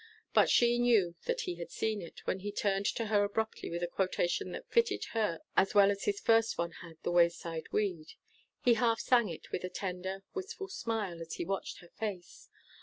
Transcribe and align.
But 0.33 0.49
she 0.49 0.79
knew 0.79 1.13
that 1.25 1.41
he 1.41 1.57
had 1.57 1.69
seen 1.69 2.01
it, 2.01 2.25
when 2.25 2.39
he 2.39 2.51
turned 2.51 2.87
to 2.87 3.05
her 3.05 3.23
abruptly 3.23 3.69
with 3.69 3.83
a 3.83 3.87
quotation 3.87 4.51
that 4.51 4.67
fitted 4.67 5.05
her 5.13 5.41
as 5.55 5.75
well 5.75 5.91
as 5.91 6.05
his 6.05 6.19
first 6.19 6.57
one 6.57 6.71
had 6.71 6.97
the 7.03 7.11
wayside 7.11 7.71
weed. 7.71 8.13
He 8.63 8.73
half 8.73 8.99
sang 8.99 9.29
it, 9.29 9.51
with 9.51 9.63
a 9.63 9.69
tender, 9.69 10.23
wistful 10.33 10.69
smile, 10.69 11.21
as 11.21 11.35
he 11.35 11.45
watched 11.45 11.81
her 11.81 11.89
face. 11.89 12.49